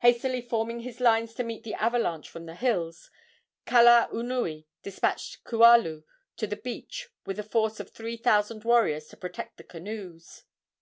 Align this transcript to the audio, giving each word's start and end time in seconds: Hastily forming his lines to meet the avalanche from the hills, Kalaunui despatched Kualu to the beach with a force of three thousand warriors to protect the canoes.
Hastily 0.00 0.42
forming 0.42 0.80
his 0.80 1.00
lines 1.00 1.32
to 1.32 1.42
meet 1.42 1.64
the 1.64 1.72
avalanche 1.72 2.28
from 2.28 2.44
the 2.44 2.54
hills, 2.54 3.10
Kalaunui 3.64 4.66
despatched 4.82 5.44
Kualu 5.44 6.04
to 6.36 6.46
the 6.46 6.56
beach 6.56 7.08
with 7.24 7.38
a 7.38 7.42
force 7.42 7.80
of 7.80 7.88
three 7.88 8.18
thousand 8.18 8.64
warriors 8.64 9.06
to 9.08 9.16
protect 9.16 9.56
the 9.56 9.64
canoes. 9.64 10.44